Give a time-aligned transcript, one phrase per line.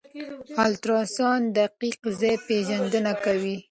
[0.63, 3.55] الټراساؤنډ د دقیق ځای پېژندنه کوي.